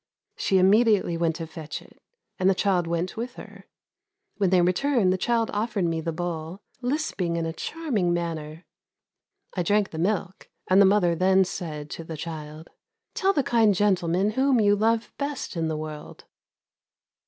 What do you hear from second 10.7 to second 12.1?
the mother then said to